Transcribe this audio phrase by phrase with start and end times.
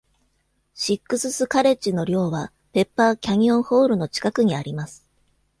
[0.73, 5.05] シックスス・カレッジの寮は、ペッパー・キャニオン・ホールの近くにあります。